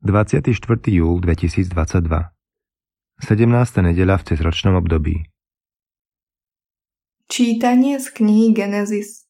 [0.00, 0.56] 24.
[0.88, 2.32] júl 2022
[3.20, 3.84] 17.
[3.84, 5.28] nedela v cezročnom období
[7.28, 9.28] Čítanie z knihy Genesis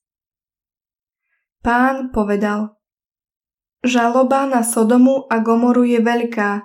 [1.59, 2.79] Pán povedal
[3.83, 6.63] Žaloba na Sodomu a Gomoru je veľká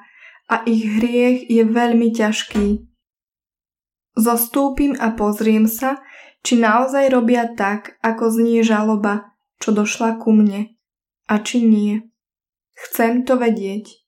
[0.54, 2.86] a ich hriech je veľmi ťažký.
[4.22, 6.06] Zostúpim a pozriem sa,
[6.46, 10.78] či naozaj robia tak, ako znie žaloba, čo došla ku mne,
[11.26, 12.06] a či nie.
[12.76, 14.06] Chcem to vedieť.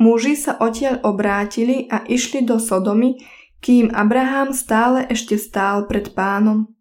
[0.00, 3.20] Muži sa odtiaľ obrátili a išli do Sodomy,
[3.60, 6.72] kým Abraham stále ešte stál pred pánom.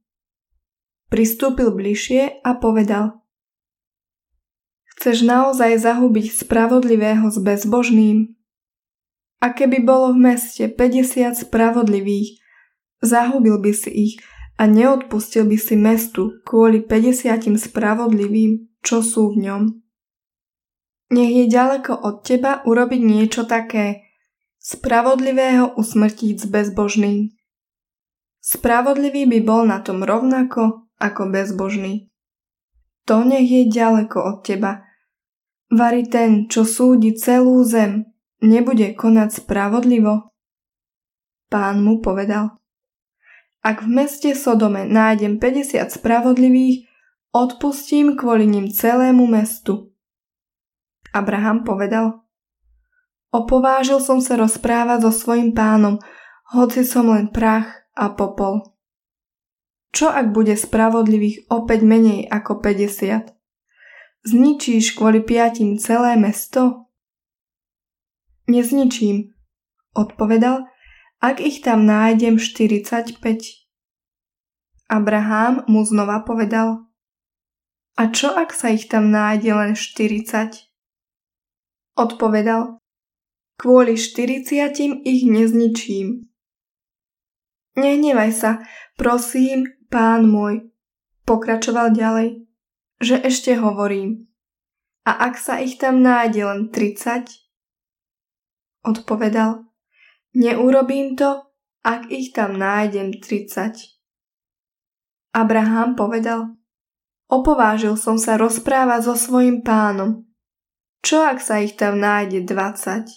[1.12, 3.20] Pristúpil bližšie a povedal
[4.95, 8.36] Chceš naozaj zahubiť spravodlivého s bezbožným?
[9.39, 12.39] A keby bolo v meste 50 spravodlivých,
[13.00, 14.14] zahubil by si ich
[14.59, 19.64] a neodpustil by si mestu kvôli 50 spravodlivým, čo sú v ňom.
[21.09, 24.06] Nech je ďaleko od teba urobiť niečo také,
[24.61, 27.33] spravodlivého usmrtiť s bezbožným.
[28.39, 32.14] Spravodlivý by bol na tom rovnako ako bezbožný.
[33.09, 34.86] To nech je ďaleko od teba.
[35.73, 38.05] Vari ten, čo súdi celú zem,
[38.45, 40.30] nebude konať spravodlivo?
[41.50, 42.61] Pán mu povedal.
[43.66, 46.86] Ak v meste Sodome nájdem 50 spravodlivých,
[47.33, 49.89] odpustím kvôli ním celému mestu.
[51.20, 52.23] Abraham povedal,
[53.30, 56.02] Opovážil som sa rozprávať so svojim pánom,
[56.50, 58.73] hoci som len prach a popol.
[59.94, 63.30] Čo ak bude spravodlivých opäť menej ako 50?
[64.26, 66.89] Zničíš kvôli piatim celé mesto?
[68.50, 69.30] Nezničím,
[69.94, 70.66] odpovedal,
[71.22, 73.22] ak ich tam nájdem 45.
[74.89, 76.89] Abraham mu znova povedal,
[77.94, 80.69] a čo ak sa ich tam nájde len 40?
[82.00, 82.80] Odpovedal,
[83.59, 86.31] kvôli štyridsiatim ich nezničím.
[87.76, 88.52] Nehnevaj sa,
[88.95, 90.71] prosím, pán môj,
[91.27, 92.48] pokračoval ďalej,
[93.04, 94.32] že ešte hovorím.
[95.04, 97.36] A ak sa ich tam nájde len 30?
[98.87, 99.67] Odpovedal,
[100.39, 101.52] neurobím to,
[101.83, 103.76] ak ich tam nájdem 30.
[105.36, 106.55] Abraham povedal,
[107.27, 110.29] opovážil som sa rozprávať so svojim pánom,
[110.99, 113.08] čo ak sa ich tam nájde 20?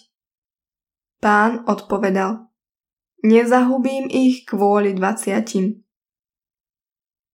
[1.19, 2.47] Pán odpovedal,
[3.23, 5.83] nezahubím ich kvôli 20.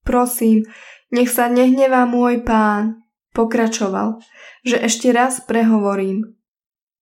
[0.06, 0.66] Prosím,
[1.14, 3.02] nech sa nehnevá môj pán,
[3.34, 4.22] pokračoval,
[4.66, 6.38] že ešte raz prehovorím.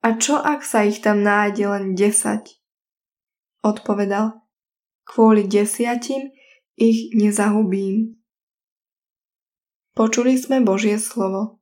[0.03, 2.47] A čo ak sa ich tam nájde len 10?
[3.63, 4.43] Odpovedal,
[5.03, 6.31] kvôli desiatim
[6.77, 8.15] ich nezahubím.
[9.97, 11.56] Počuli sme Božie slovo.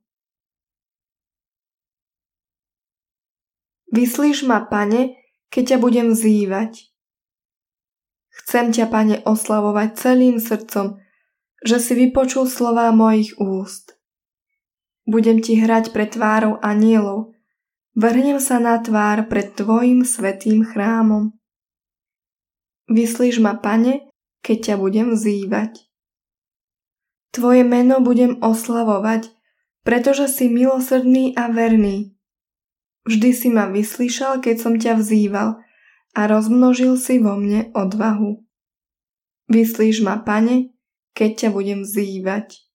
[3.96, 5.16] Vyslíš ma, pane,
[5.48, 6.92] keď ťa budem vzývať.
[8.28, 11.00] Chcem ťa, pane, oslavovať celým srdcom,
[11.64, 13.96] že si vypočul slová mojich úst.
[15.08, 17.32] Budem ti hrať pred tvárou anielov,
[17.96, 21.32] vrhnem sa na tvár pred tvojim svetým chrámom.
[22.92, 24.12] Vyslíš ma, pane,
[24.44, 25.88] keď ťa budem vzývať.
[27.32, 29.32] Tvoje meno budem oslavovať,
[29.88, 32.15] pretože si milosrdný a verný,
[33.06, 35.62] Vždy si ma vyslyšal, keď som ťa vzýval
[36.12, 38.42] a rozmnožil si vo mne odvahu.
[39.46, 40.74] Vyslíš ma, pane,
[41.14, 42.66] keď ťa budem vzývať.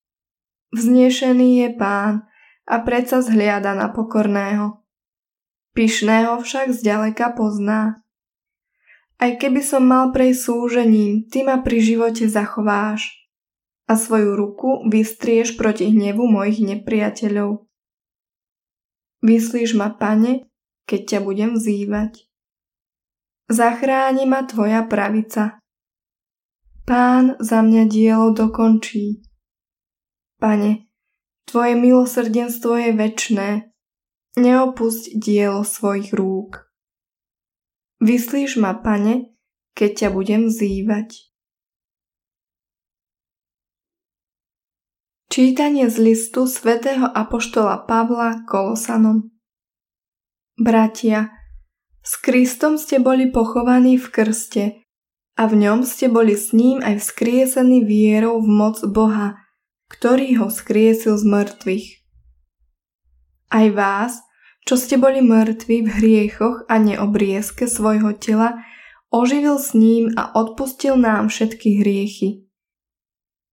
[0.71, 2.23] Vznešený je pán
[2.63, 4.79] a predsa zhliada na pokorného.
[5.75, 7.99] Pyšného však zďaleka pozná.
[9.19, 13.21] Aj keby som mal prejsť súžením, ty ma pri živote zachováš
[13.85, 17.67] a svoju ruku vystrieš proti hnevu mojich nepriateľov.
[19.21, 20.49] Vyslíš ma, pane,
[20.89, 22.25] keď ťa budem vzývať.
[23.47, 25.61] Zachráni ma tvoja pravica.
[26.83, 29.23] Pán za mňa dielo dokončí.
[30.41, 30.89] Pane,
[31.45, 33.49] tvoje milosrdenstvo je väčné.
[34.35, 36.67] Neopusť dielo svojich rúk.
[38.01, 39.37] Vyslíš ma, pane,
[39.77, 41.30] keď ťa budem vzývať.
[45.31, 49.31] Čítanie z listu svätého Apoštola Pavla Kolosanom
[50.59, 51.31] Bratia,
[52.03, 54.63] s Kristom ste boli pochovaní v krste
[55.39, 59.39] a v ňom ste boli s ním aj vzkriesení vierou v moc Boha,
[59.87, 61.87] ktorý ho skriesil z mŕtvych.
[63.55, 64.19] Aj vás,
[64.67, 68.67] čo ste boli mŕtvi v hriechoch a neobriezke svojho tela,
[69.07, 72.50] oživil s ním a odpustil nám všetky hriechy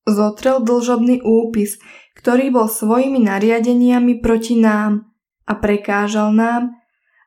[0.08, 1.76] zotrel dlžobný úpis,
[2.16, 5.12] ktorý bol svojimi nariadeniami proti nám
[5.44, 6.75] a prekážal nám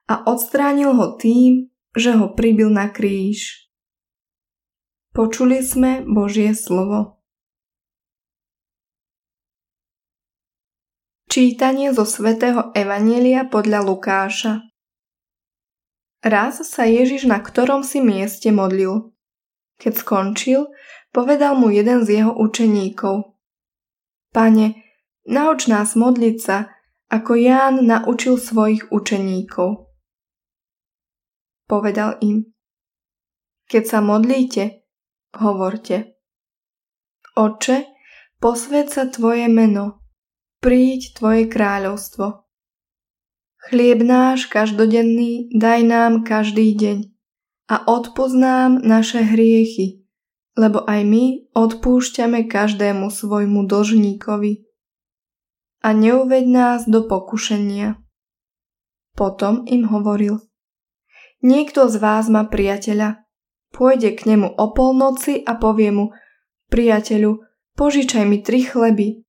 [0.09, 3.69] a odstránil ho tým, že ho pribil na kríž.
[5.15, 7.21] Počuli sme Božie slovo.
[11.31, 14.71] Čítanie zo svätého Evanielia podľa Lukáša
[16.21, 19.09] Raz sa Ježiš na ktorom si mieste modlil.
[19.81, 20.69] Keď skončil,
[21.11, 23.35] povedal mu jeden z jeho učeníkov.
[24.31, 24.79] Pane,
[25.27, 26.71] nauč nás modliť sa,
[27.11, 29.91] ako Ján naučil svojich učeníkov.
[31.67, 32.47] Povedal im.
[33.67, 34.83] Keď sa modlíte,
[35.35, 36.15] hovorte.
[37.35, 37.87] Oče,
[38.39, 40.03] posved sa Tvoje meno,
[40.59, 42.43] príď Tvoje kráľovstvo.
[43.71, 46.97] Chlieb náš každodenný daj nám každý deň
[47.71, 50.00] a odpoznám naše hriechy,
[50.55, 51.23] lebo aj my
[51.55, 54.67] odpúšťame každému svojmu dlžníkovi.
[55.81, 57.97] A neuveď nás do pokušenia.
[59.17, 60.39] Potom im hovoril.
[61.41, 63.25] Niekto z vás má priateľa.
[63.73, 66.05] Pôjde k nemu o polnoci a povie mu,
[66.69, 67.41] priateľu,
[67.79, 69.23] požičaj mi tri chleby,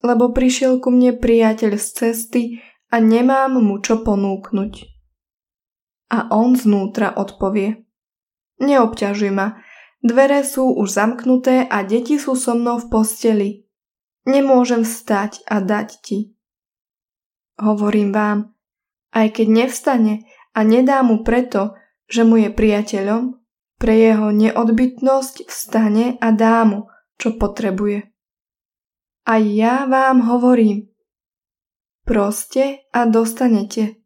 [0.00, 2.42] lebo prišiel ku mne priateľ z cesty
[2.88, 4.72] a nemám mu čo ponúknuť.
[6.08, 7.84] A on znútra odpovie.
[8.64, 9.60] Neobťažuj ma,
[10.02, 13.50] dvere sú už zamknuté a deti sú so mnou v posteli.
[14.28, 16.18] Nemôžem vstať a dať ti.
[17.58, 18.54] Hovorím vám,
[19.16, 20.14] aj keď nevstane
[20.54, 21.74] a nedá mu preto,
[22.06, 23.38] že mu je priateľom,
[23.78, 28.10] pre jeho neodbytnosť vstane a dá mu, čo potrebuje.
[29.28, 30.90] A ja vám hovorím.
[32.02, 34.02] Proste a dostanete.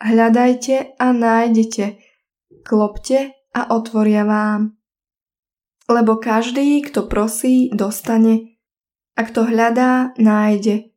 [0.00, 1.84] Hľadajte a nájdete.
[2.64, 4.79] Klopte a otvoria vám.
[5.90, 8.54] Lebo každý, kto prosí, dostane.
[9.18, 10.94] A kto hľadá, nájde.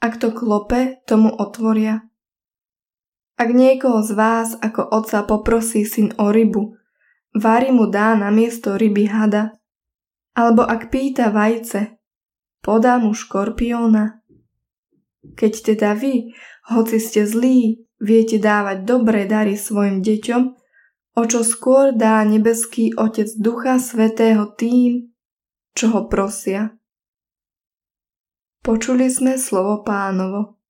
[0.00, 2.00] A kto klope, tomu otvoria.
[3.36, 6.72] Ak niekoho z vás ako otca poprosí syn o rybu,
[7.36, 9.52] vári mu dá na miesto ryby hada.
[10.32, 12.00] Alebo ak pýta vajce,
[12.64, 14.24] podá mu škorpióna.
[15.36, 16.32] Keď teda vy,
[16.72, 20.61] hoci ste zlí, viete dávať dobré dary svojim deťom,
[21.12, 25.12] o čo skôr dá nebeský Otec Ducha Svetého tým,
[25.76, 26.72] čo ho prosia.
[28.62, 30.61] Počuli sme slovo pánovo.